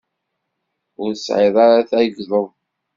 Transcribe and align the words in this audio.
Ur 1.01 1.11
tesεiḍ 1.13 1.55
ara 1.65 1.87
tagdeḍ. 1.89 2.47